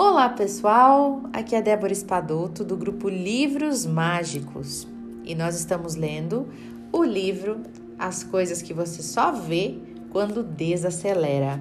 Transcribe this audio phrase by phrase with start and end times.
[0.00, 4.86] Olá pessoal, aqui é Débora Espadoto do grupo Livros Mágicos
[5.24, 6.46] e nós estamos lendo
[6.92, 7.62] o livro
[7.98, 9.76] As Coisas que Você Só Vê
[10.12, 11.60] Quando Desacelera,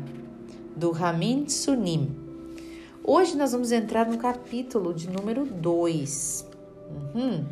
[0.76, 2.16] do Ramin Sunim.
[3.04, 6.48] Hoje nós vamos entrar no capítulo de número 2.
[7.16, 7.44] Uhum.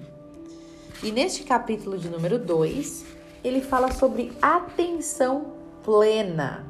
[1.01, 3.05] E neste capítulo de número 2,
[3.43, 5.47] ele fala sobre atenção
[5.83, 6.63] plena.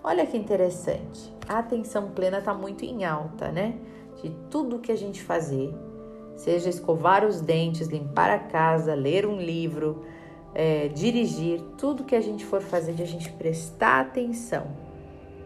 [0.00, 3.74] Olha que interessante a atenção plena está muito em alta, né?
[4.22, 5.74] De tudo que a gente fazer,
[6.36, 10.04] seja escovar os dentes, limpar a casa, ler um livro,
[10.54, 14.66] é, dirigir, tudo que a gente for fazer, de a gente prestar atenção.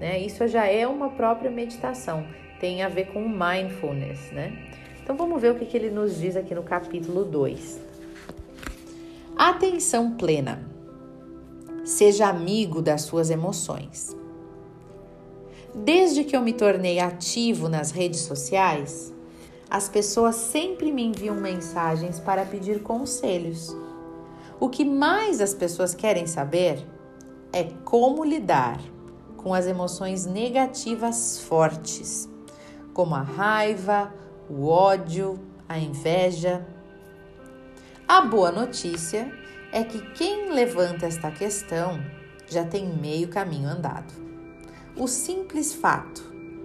[0.00, 0.18] Né?
[0.20, 2.26] Isso já é uma própria meditação,
[2.60, 4.70] tem a ver com mindfulness, né?
[5.02, 7.80] Então vamos ver o que, que ele nos diz aqui no capítulo 2.
[9.36, 10.60] Atenção plena.
[11.84, 14.16] Seja amigo das suas emoções.
[15.78, 19.14] Desde que eu me tornei ativo nas redes sociais,
[19.68, 23.76] as pessoas sempre me enviam mensagens para pedir conselhos.
[24.58, 26.78] O que mais as pessoas querem saber
[27.52, 28.80] é como lidar
[29.36, 32.26] com as emoções negativas fortes,
[32.94, 34.14] como a raiva,
[34.48, 35.38] o ódio,
[35.68, 36.66] a inveja.
[38.08, 39.30] A boa notícia
[39.70, 42.02] é que quem levanta esta questão
[42.48, 44.25] já tem meio caminho andado.
[44.98, 46.24] O simples fato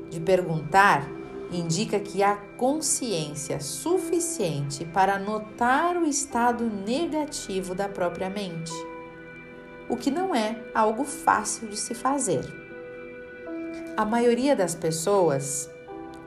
[0.10, 1.06] de perguntar
[1.52, 8.72] indica que há consciência suficiente para notar o estado negativo da própria mente,
[9.90, 12.46] o que não é algo fácil de se fazer.
[13.98, 15.70] A maioria das pessoas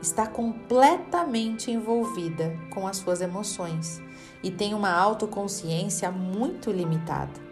[0.02, 4.02] está completamente envolvida com as suas emoções
[4.42, 7.43] e tem uma autoconsciência muito limitada.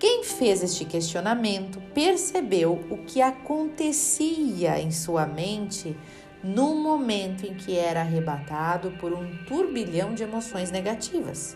[0.00, 5.94] Quem fez este questionamento percebeu o que acontecia em sua mente
[6.42, 11.54] no momento em que era arrebatado por um turbilhão de emoções negativas.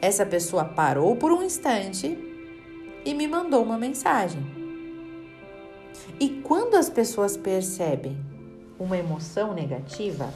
[0.00, 2.16] Essa pessoa parou por um instante
[3.04, 4.46] e me mandou uma mensagem.
[6.20, 8.16] E quando as pessoas percebem
[8.78, 10.32] uma emoção negativa,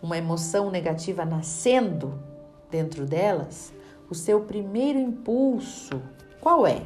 [0.00, 2.16] uma emoção negativa nascendo
[2.70, 3.72] dentro delas,
[4.12, 6.02] o seu primeiro impulso
[6.38, 6.82] qual é?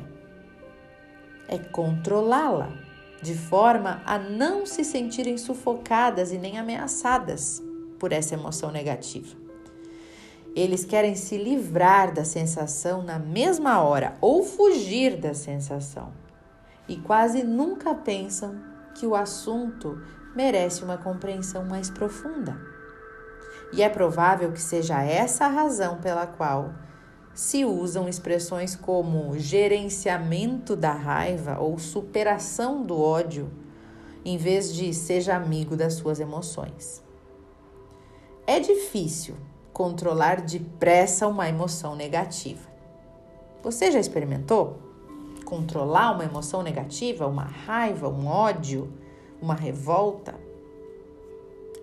[1.48, 2.70] É controlá-la,
[3.20, 7.60] de forma a não se sentirem sufocadas e nem ameaçadas
[7.98, 9.36] por essa emoção negativa.
[10.54, 16.12] Eles querem se livrar da sensação na mesma hora ou fugir da sensação.
[16.86, 18.60] E quase nunca pensam
[18.94, 20.00] que o assunto
[20.34, 22.56] merece uma compreensão mais profunda.
[23.72, 26.72] E é provável que seja essa a razão pela qual
[27.36, 33.50] se usam expressões como gerenciamento da raiva ou superação do ódio,
[34.24, 37.04] em vez de seja amigo das suas emoções.
[38.46, 39.36] É difícil
[39.70, 42.70] controlar depressa uma emoção negativa.
[43.62, 44.78] Você já experimentou
[45.44, 48.90] controlar uma emoção negativa, uma raiva, um ódio,
[49.42, 50.34] uma revolta?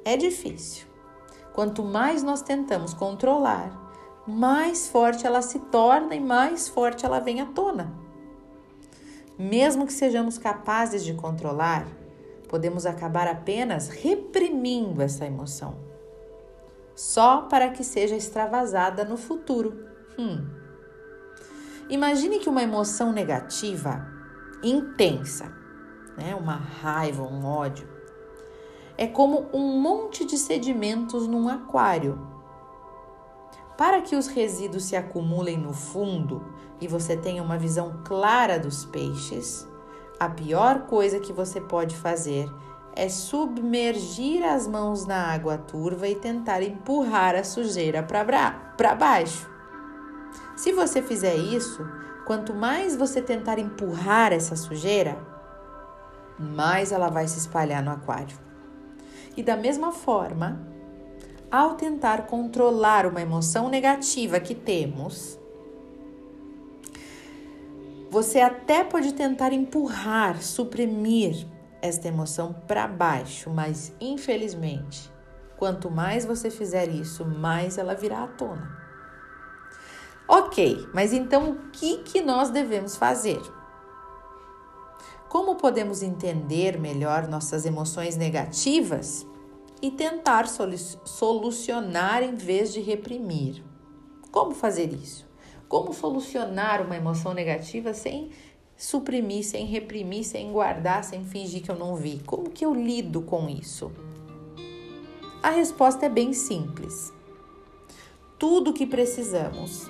[0.03, 0.87] É difícil.
[1.53, 3.82] Quanto mais nós tentamos controlar,
[4.25, 7.93] mais forte ela se torna e mais forte ela vem à tona.
[9.37, 11.85] Mesmo que sejamos capazes de controlar,
[12.47, 15.75] podemos acabar apenas reprimindo essa emoção,
[16.95, 19.87] só para que seja extravasada no futuro.
[20.17, 20.47] Hum.
[21.89, 24.07] Imagine que uma emoção negativa,
[24.63, 25.51] intensa,
[26.15, 27.89] né, uma raiva, um ódio,
[28.97, 32.32] é como um monte de sedimentos num aquário
[33.77, 36.45] para que os resíduos se acumulem no fundo
[36.79, 39.67] e você tenha uma visão clara dos peixes,
[40.19, 42.49] a pior coisa que você pode fazer
[42.95, 49.49] é submergir as mãos na água turva e tentar empurrar a sujeira para baixo.
[50.55, 51.85] Se você fizer isso,
[52.25, 55.17] quanto mais você tentar empurrar essa sujeira,
[56.37, 58.37] mais ela vai se espalhar no aquário.
[59.35, 60.61] E da mesma forma,
[61.53, 65.37] ao tentar controlar uma emoção negativa que temos,
[68.09, 71.45] você até pode tentar empurrar, suprimir
[71.79, 75.13] esta emoção para baixo, mas infelizmente,
[75.55, 78.75] quanto mais você fizer isso, mais ela virá à tona.
[80.27, 83.39] Ok, mas então o que, que nós devemos fazer?
[85.29, 89.27] Como podemos entender melhor nossas emoções negativas?
[89.83, 93.61] E tentar solucionar em vez de reprimir.
[94.31, 95.27] Como fazer isso?
[95.67, 98.29] Como solucionar uma emoção negativa sem
[98.77, 102.21] suprimir, sem reprimir, sem guardar, sem fingir que eu não vi?
[102.25, 103.91] Como que eu lido com isso?
[105.43, 107.11] A resposta é bem simples.
[108.39, 109.89] Tudo o que precisamos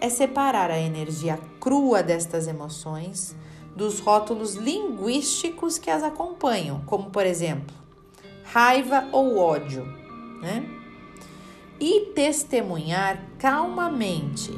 [0.00, 3.34] é separar a energia crua destas emoções
[3.74, 7.85] dos rótulos linguísticos que as acompanham, como por exemplo,
[8.56, 9.84] raiva ou ódio,
[10.40, 10.66] né?
[11.78, 14.50] E testemunhar calmamente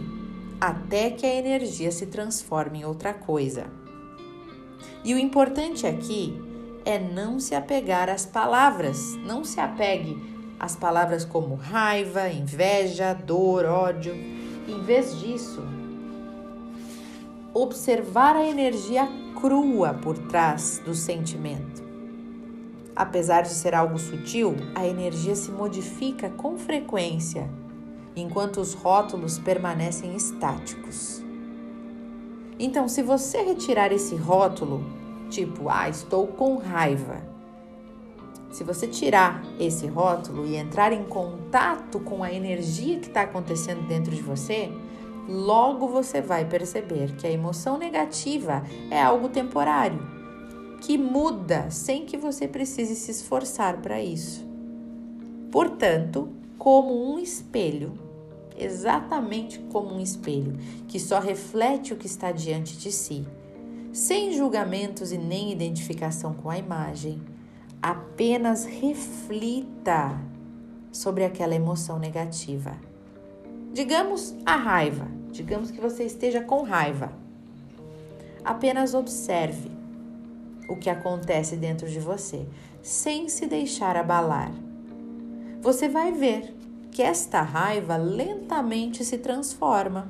[0.61, 3.67] até que a energia se transforme em outra coisa.
[5.05, 6.41] E o importante aqui
[6.85, 10.17] é não se apegar às palavras, não se apegue
[10.61, 14.15] às palavras como raiva, inveja, dor, ódio.
[14.15, 15.61] Em vez disso,
[17.53, 19.09] observar a energia
[19.41, 21.88] crua por trás do sentimento.
[22.99, 27.49] Apesar de ser algo sutil, a energia se modifica com frequência
[28.17, 31.23] enquanto os rótulos permanecem estáticos.
[32.59, 34.85] Então, se você retirar esse rótulo,
[35.31, 37.23] tipo, ah, estou com raiva,
[38.50, 43.87] se você tirar esse rótulo e entrar em contato com a energia que está acontecendo
[43.87, 44.73] dentro de você,
[45.29, 50.18] logo você vai perceber que a emoção negativa é algo temporário,
[50.81, 54.47] que muda sem que você precise se esforçar para isso.
[55.51, 56.29] Portanto,
[56.59, 57.93] como um espelho,
[58.57, 63.27] exatamente como um espelho, que só reflete o que está diante de si,
[63.93, 67.21] sem julgamentos e nem identificação com a imagem.
[67.81, 70.21] Apenas reflita
[70.93, 72.77] sobre aquela emoção negativa.
[73.73, 77.13] Digamos a raiva, digamos que você esteja com raiva.
[78.45, 79.78] Apenas observe
[80.69, 82.47] o que acontece dentro de você,
[82.82, 84.53] sem se deixar abalar.
[85.61, 86.55] Você vai ver
[86.93, 90.09] que esta raiva lentamente se transforma,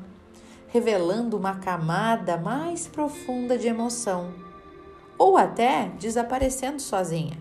[0.68, 4.32] revelando uma camada mais profunda de emoção,
[5.16, 7.36] ou até desaparecendo sozinha.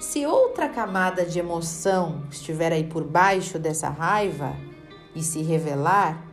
[0.00, 4.56] Se outra camada de emoção estiver aí por baixo dessa raiva
[5.14, 6.24] e se revelar,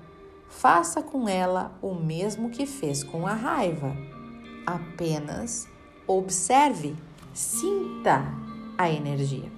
[0.48, 3.96] faça com ela o mesmo que fez com a raiva.
[4.68, 5.66] Apenas
[6.06, 6.94] observe,
[7.34, 8.26] sinta
[8.78, 9.50] a energia.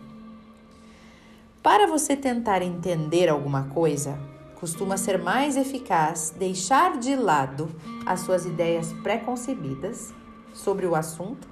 [1.63, 4.19] Para você tentar entender alguma coisa,
[4.59, 7.71] costuma ser mais eficaz deixar de lado
[8.05, 10.13] as suas ideias pré-concebidas
[10.53, 11.47] sobre o assunto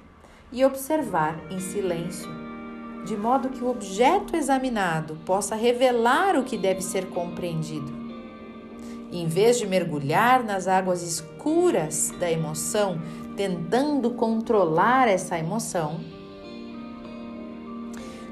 [0.52, 2.30] e observar em silêncio,
[3.04, 7.92] de modo que o objeto examinado possa revelar o que deve ser compreendido.
[9.10, 13.00] Em vez de mergulhar nas águas escuras da emoção,
[13.38, 16.00] tentando controlar essa emoção,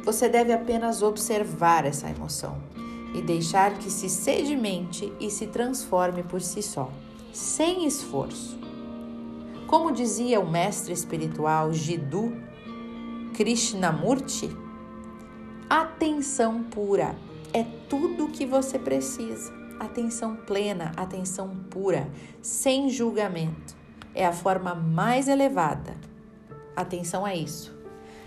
[0.04, 2.60] você deve apenas observar essa emoção
[3.14, 6.90] e deixar que se sedimente e se transforme por si só,
[7.32, 8.58] sem esforço.
[9.68, 12.32] Como dizia o mestre espiritual Jiddu
[13.32, 14.50] Krishnamurti,
[15.70, 17.14] atenção pura
[17.52, 19.54] é tudo o que você precisa.
[19.78, 22.10] Atenção plena, atenção pura,
[22.42, 23.75] sem julgamento.
[24.16, 25.94] É a forma mais elevada.
[26.74, 27.76] Atenção a isso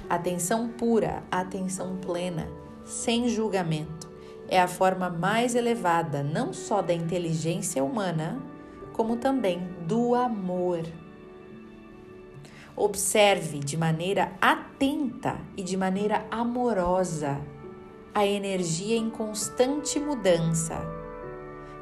[0.09, 2.49] Atenção pura, atenção plena,
[2.83, 4.09] sem julgamento,
[4.47, 8.41] é a forma mais elevada não só da inteligência humana,
[8.91, 10.81] como também do amor.
[12.75, 17.39] Observe de maneira atenta e de maneira amorosa
[18.11, 20.98] a energia em constante mudança.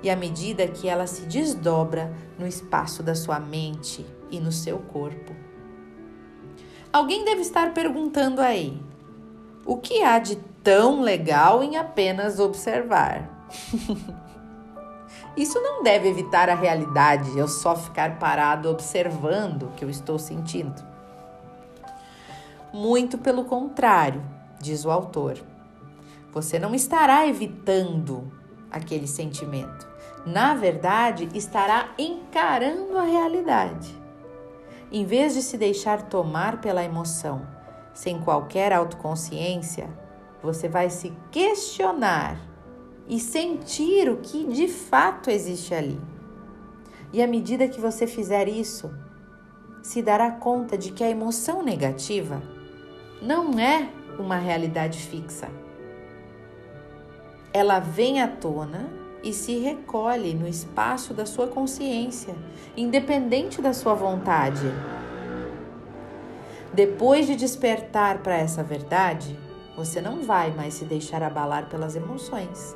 [0.01, 4.79] E à medida que ela se desdobra no espaço da sua mente e no seu
[4.79, 5.33] corpo.
[6.91, 8.79] Alguém deve estar perguntando aí:
[9.65, 13.47] o que há de tão legal em apenas observar?
[15.35, 20.17] Isso não deve evitar a realidade, eu só ficar parado observando o que eu estou
[20.17, 20.83] sentindo.
[22.73, 24.21] Muito pelo contrário,
[24.59, 25.37] diz o autor.
[26.33, 28.31] Você não estará evitando
[28.71, 29.87] aquele sentimento.
[30.25, 33.95] Na verdade, estará encarando a realidade.
[34.91, 37.47] Em vez de se deixar tomar pela emoção,
[37.93, 39.89] sem qualquer autoconsciência,
[40.41, 42.39] você vai se questionar
[43.07, 45.99] e sentir o que de fato existe ali.
[47.11, 48.93] E à medida que você fizer isso,
[49.81, 52.41] se dará conta de que a emoção negativa
[53.21, 55.47] não é uma realidade fixa.
[57.57, 58.87] Ela vem à tona
[59.23, 62.35] e se recolhe no espaço da sua consciência,
[62.77, 64.71] independente da sua vontade.
[66.71, 69.35] Depois de despertar para essa verdade,
[69.75, 72.75] você não vai mais se deixar abalar pelas emoções,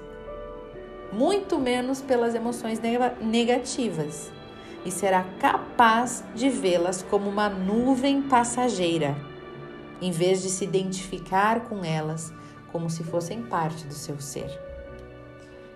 [1.14, 2.82] muito menos pelas emoções
[3.22, 4.32] negativas.
[4.84, 9.16] e será capaz de vê-las como uma nuvem passageira,
[10.02, 12.34] em vez de se identificar com elas
[12.72, 14.71] como se fossem parte do seu ser.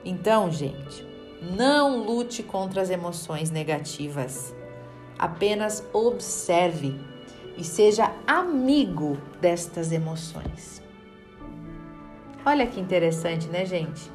[0.05, 1.03] Então, gente,
[1.41, 4.55] não lute contra as emoções negativas.
[5.17, 6.95] Apenas observe
[7.57, 10.81] e seja amigo destas emoções.
[12.45, 14.11] Olha que interessante, né, gente?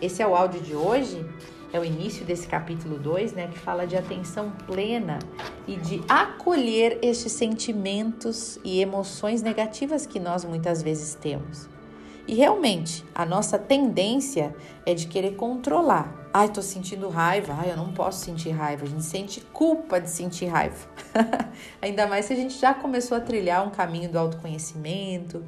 [0.00, 1.24] Esse é o áudio de hoje,
[1.72, 5.18] é o início desse capítulo 2, né, que fala de atenção plena
[5.66, 11.68] e de acolher estes sentimentos e emoções negativas que nós muitas vezes temos.
[12.28, 14.54] E realmente, a nossa tendência
[14.84, 16.28] é de querer controlar.
[16.30, 17.54] Ai, tô sentindo raiva.
[17.58, 18.84] Ai, eu não posso sentir raiva.
[18.84, 20.76] A gente sente culpa de sentir raiva.
[21.80, 25.42] Ainda mais se a gente já começou a trilhar um caminho do autoconhecimento.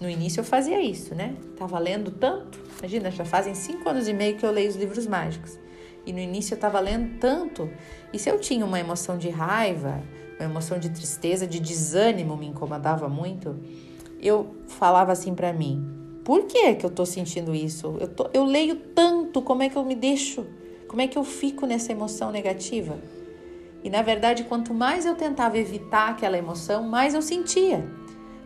[0.00, 1.34] No início eu fazia isso, né?
[1.58, 2.60] Tava lendo tanto.
[2.78, 5.58] Imagina, já fazem cinco anos e meio que eu leio os livros mágicos.
[6.06, 7.68] E no início eu tava lendo tanto.
[8.12, 10.00] E se eu tinha uma emoção de raiva,
[10.38, 13.58] uma emoção de tristeza, de desânimo me incomodava muito,
[14.20, 15.99] eu falava assim para mim:
[16.30, 17.96] por que, que eu tô sentindo isso?
[17.98, 20.46] Eu, tô, eu leio tanto, como é que eu me deixo?
[20.86, 23.00] Como é que eu fico nessa emoção negativa?
[23.82, 27.84] E na verdade, quanto mais eu tentava evitar aquela emoção, mais eu sentia.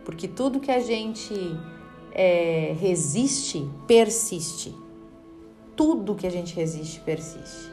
[0.03, 1.35] Porque tudo que a gente
[2.11, 4.75] é, resiste, persiste.
[5.75, 7.71] Tudo que a gente resiste, persiste.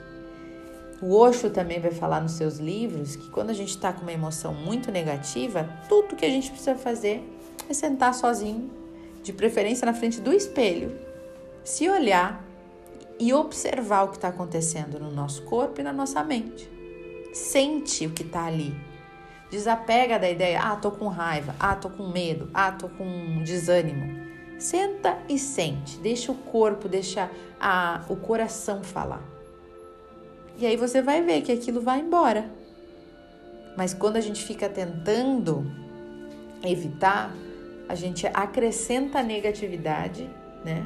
[1.01, 4.13] O Osho também vai falar nos seus livros que quando a gente está com uma
[4.13, 7.27] emoção muito negativa, tudo que a gente precisa fazer
[7.67, 8.82] é sentar sozinho
[9.23, 10.99] de preferência na frente do espelho,
[11.65, 12.45] se olhar
[13.19, 16.69] e observar o que está acontecendo no nosso corpo e na nossa mente.
[17.33, 18.75] Sente o que está ali.
[19.51, 24.23] Desapega da ideia, ah, tô com raiva, ah, tô com medo, ah, tô com desânimo.
[24.59, 29.23] Senta e sente, deixa o corpo, deixa a, o coração falar.
[30.57, 32.51] E aí você vai ver que aquilo vai embora.
[33.77, 35.67] Mas quando a gente fica tentando
[36.63, 37.35] evitar,
[37.93, 40.31] a gente acrescenta a negatividade,
[40.65, 40.83] né?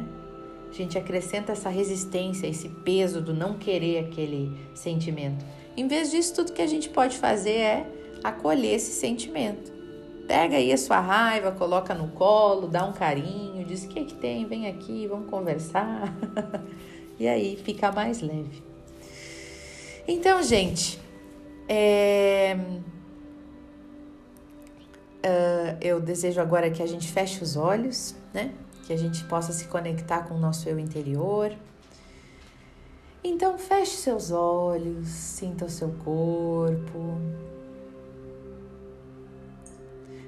[0.68, 5.44] A gente acrescenta essa resistência, esse peso do não querer aquele sentimento.
[5.76, 7.86] Em vez disso, tudo que a gente pode fazer é
[8.24, 9.72] acolher esse sentimento.
[10.26, 14.04] Pega aí a sua raiva, coloca no colo, dá um carinho, diz o que, é
[14.04, 16.12] que tem, vem aqui, vamos conversar.
[17.20, 18.64] e aí fica mais leve.
[20.08, 20.98] Então, gente,
[21.68, 22.56] é
[25.26, 28.54] Uh, eu desejo agora que a gente feche os olhos, né?
[28.86, 31.52] Que a gente possa se conectar com o nosso eu interior.
[33.24, 37.20] Então, feche seus olhos, sinta o seu corpo.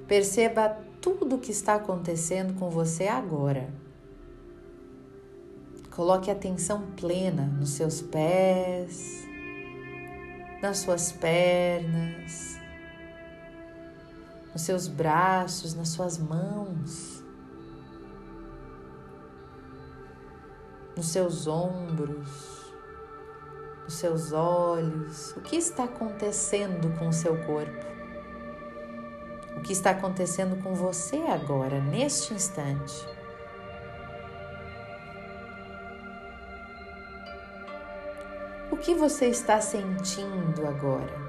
[0.08, 3.68] Perceba tudo o que está acontecendo com você agora.
[5.94, 9.24] Coloque atenção plena nos seus pés,
[10.60, 12.57] nas suas pernas
[14.52, 17.22] nos seus braços, nas suas mãos,
[20.96, 22.74] nos seus ombros,
[23.84, 25.32] nos seus olhos.
[25.36, 27.86] O que está acontecendo com o seu corpo?
[29.56, 33.06] O que está acontecendo com você agora, neste instante?
[38.70, 41.27] O que você está sentindo agora?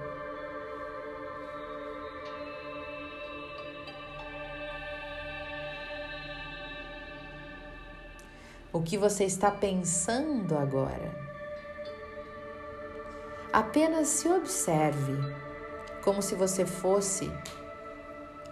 [8.72, 11.12] O que você está pensando agora.
[13.52, 15.14] Apenas se observe
[16.04, 17.32] como se você fosse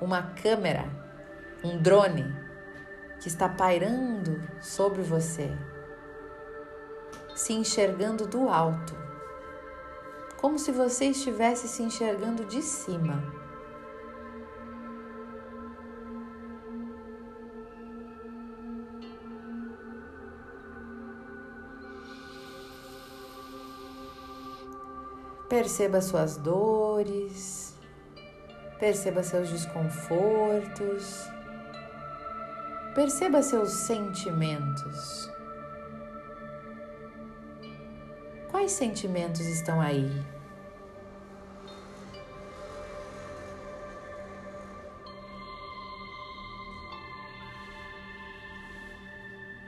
[0.02, 0.86] uma câmera,
[1.64, 2.26] um drone
[3.20, 5.56] que está pairando sobre você,
[7.36, 8.96] se enxergando do alto,
[10.38, 13.47] como se você estivesse se enxergando de cima.
[25.50, 27.74] Perceba suas dores,
[28.80, 31.26] perceba seus desconfortos,
[32.94, 35.32] perceba seus sentimentos.
[38.52, 40.12] Quais sentimentos estão aí?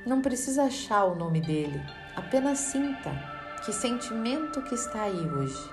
[0.05, 1.81] Não precisa achar o nome dele,
[2.17, 3.38] apenas sinta.
[3.63, 5.69] Que sentimento que está aí hoje?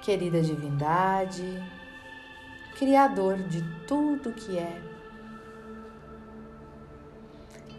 [0.00, 1.62] Querida divindade,
[2.78, 4.82] Criador de tudo que é,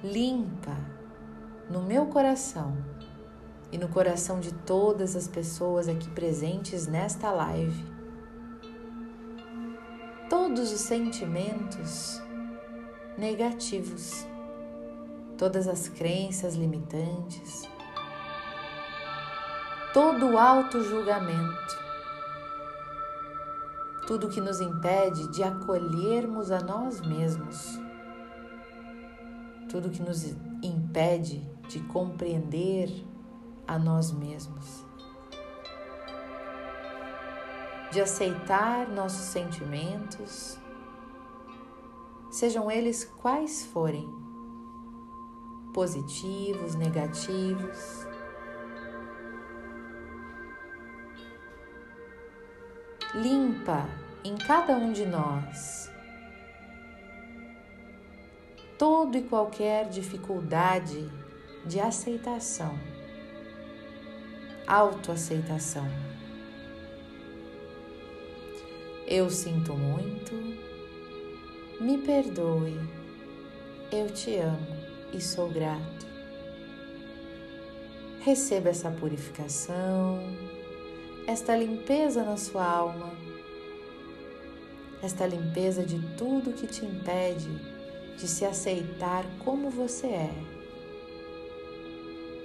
[0.03, 0.77] limpa
[1.69, 2.77] no meu coração
[3.71, 7.96] e no coração de todas as pessoas aqui presentes nesta live
[10.57, 12.19] todos os sentimentos
[13.15, 14.25] negativos,
[15.37, 17.69] todas as crenças limitantes,
[19.93, 21.77] todo o auto-julgamento,
[24.07, 27.79] tudo que nos impede de acolhermos a nós mesmos,
[29.69, 30.25] tudo que nos
[30.63, 32.89] impede de compreender
[33.67, 34.83] a nós mesmos,
[37.97, 40.55] de aceitar nossos sentimentos,
[42.29, 44.07] sejam eles quais forem,
[45.73, 48.05] positivos, negativos.
[53.15, 53.89] Limpa
[54.23, 55.89] em cada um de nós
[58.77, 61.09] todo e qualquer dificuldade
[61.65, 62.77] de aceitação,
[64.67, 66.16] autoaceitação.
[69.09, 70.33] Eu sinto muito,
[71.79, 72.77] me perdoe,
[73.89, 74.75] eu te amo
[75.13, 76.05] e sou grato.
[78.19, 80.21] Receba essa purificação,
[81.25, 83.13] esta limpeza na sua alma,
[85.01, 87.47] esta limpeza de tudo que te impede
[88.17, 90.33] de se aceitar como você é,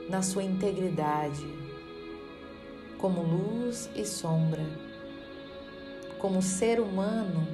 [0.09, 1.45] na sua integridade,
[2.99, 4.92] como luz e sombra
[6.23, 7.49] como ser humano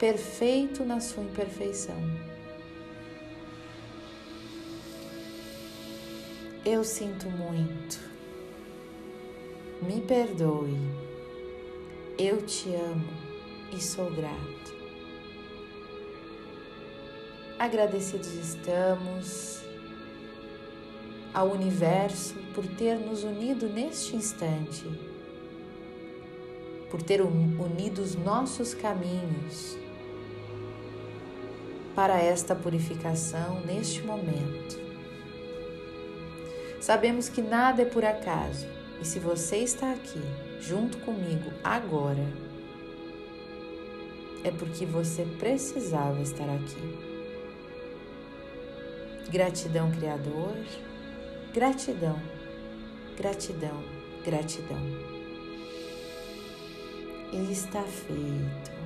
[0.00, 1.94] perfeito na sua imperfeição.
[6.66, 8.00] Eu sinto muito.
[9.80, 10.76] Me perdoe.
[12.18, 13.08] Eu te amo
[13.72, 14.76] e sou grato.
[17.60, 19.62] Agradecidos estamos
[21.32, 25.17] ao universo por ter nos unido neste instante
[26.90, 29.76] por ter unido os nossos caminhos
[31.94, 34.78] para esta purificação neste momento.
[36.80, 38.66] Sabemos que nada é por acaso
[39.00, 40.22] e se você está aqui
[40.60, 42.24] junto comigo agora,
[44.44, 47.08] é porque você precisava estar aqui.
[49.30, 50.56] Gratidão, Criador,
[51.52, 52.18] gratidão,
[53.16, 53.82] gratidão,
[54.24, 55.17] gratidão
[57.32, 58.78] e está feito.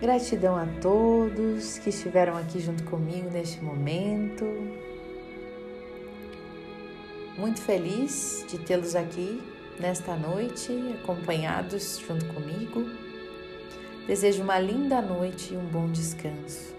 [0.00, 4.44] Gratidão a todos que estiveram aqui junto comigo neste momento.
[7.38, 9.42] Muito feliz de tê-los aqui
[9.80, 10.70] nesta noite,
[11.02, 12.84] acompanhados junto comigo.
[14.06, 16.75] Desejo uma linda noite e um bom descanso.